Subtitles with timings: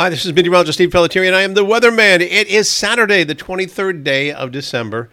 [0.00, 2.22] Hi, this is meteorologist Steve Pelletieri, and I am the weatherman.
[2.22, 5.10] It is Saturday, the 23rd day of December,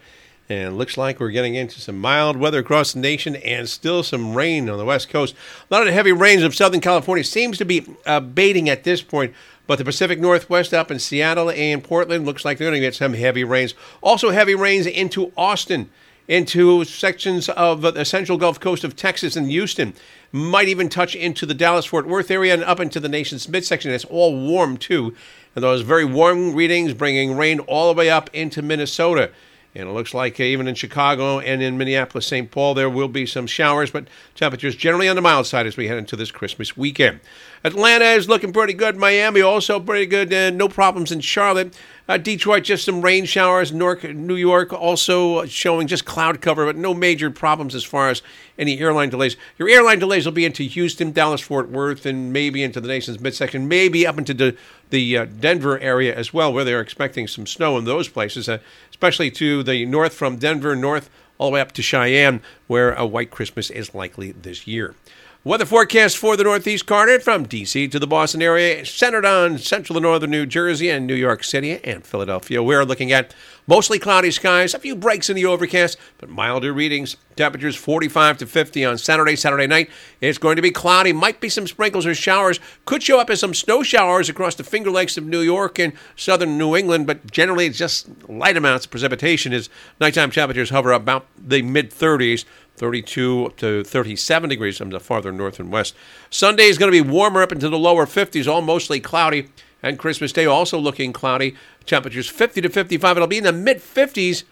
[0.48, 4.32] and looks like we're getting into some mild weather across the nation and still some
[4.32, 5.34] rain on the west coast.
[5.70, 9.02] A lot of the heavy rains of Southern California seems to be abating at this
[9.02, 9.34] point,
[9.66, 12.94] but the Pacific Northwest up in Seattle and Portland looks like they're going to get
[12.94, 13.74] some heavy rains.
[14.00, 15.90] Also, heavy rains into Austin
[16.28, 19.94] into sections of the central Gulf Coast of Texas and Houston.
[20.30, 23.90] Might even touch into the Dallas Fort Worth area and up into the nation's midsection.
[23.90, 25.14] It's all warm too.
[25.54, 29.30] And those very warm readings bringing rain all the way up into Minnesota.
[29.74, 32.50] And it looks like even in Chicago and in Minneapolis, St.
[32.50, 35.88] Paul, there will be some showers, but temperatures generally on the mild side as we
[35.88, 37.20] head into this Christmas weekend.
[37.64, 38.96] Atlanta is looking pretty good.
[38.96, 40.32] Miami also pretty good.
[40.32, 41.78] Uh, no problems in Charlotte.
[42.08, 43.70] Uh, Detroit, just some rain showers.
[43.70, 48.22] New York also showing just cloud cover, but no major problems as far as
[48.58, 49.36] any airline delays.
[49.58, 53.20] Your airline delays will be into Houston, Dallas, Fort Worth, and maybe into the nation's
[53.20, 54.56] midsection, maybe up into the,
[54.88, 58.56] the uh, Denver area as well, where they're expecting some snow in those places, uh,
[58.88, 63.06] especially to the north from Denver, north all the way up to Cheyenne, where a
[63.06, 64.94] white Christmas is likely this year.
[65.44, 67.86] Weather forecast for the Northeast corner from D.C.
[67.88, 71.78] to the Boston area, centered on central and northern New Jersey and New York City
[71.84, 72.60] and Philadelphia.
[72.60, 73.32] We're looking at
[73.68, 77.16] mostly cloudy skies, a few breaks in the overcast, but milder readings.
[77.36, 79.90] Temperatures 45 to 50 on Saturday, Saturday night.
[80.20, 83.38] It's going to be cloudy, might be some sprinkles or showers, could show up as
[83.38, 87.30] some snow showers across the Finger Lakes of New York and southern New England, but
[87.30, 89.68] generally it's just light amounts of precipitation as
[90.00, 92.44] nighttime temperatures hover about the mid 30s.
[92.78, 95.96] 32 to 37 degrees from the farther north and west.
[96.30, 99.48] Sunday is going to be warmer up into the lower 50s, all mostly cloudy.
[99.82, 101.54] And Christmas Day also looking cloudy.
[101.86, 103.16] Temperatures 50 to 55.
[103.16, 104.44] It'll be in the mid 50s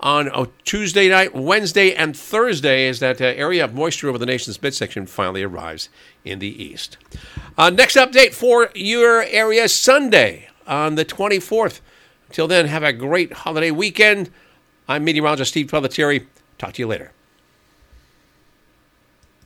[0.00, 4.26] on a Tuesday night, Wednesday, and Thursday as that uh, area of moisture over the
[4.26, 5.88] nation's midsection finally arrives
[6.24, 6.96] in the east.
[7.56, 11.80] Uh, next update for your area Sunday on the 24th.
[12.28, 14.30] Until then, have a great holiday weekend.
[14.88, 16.26] I'm meteorologist Steve Pelletieri.
[16.58, 17.12] Talk to you later.